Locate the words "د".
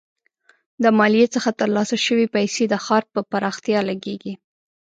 0.83-0.85, 2.67-2.73